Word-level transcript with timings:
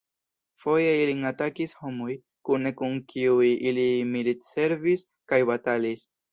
Foje 0.61 0.95
ilin 1.01 1.21
atakis 1.29 1.75
homoj, 1.81 2.15
kune 2.49 2.73
kun 2.81 2.97
kiuj 3.13 3.47
ili 3.73 3.87
militservis 4.17 5.07
kaj 5.35 5.45
batalis. 5.55 6.07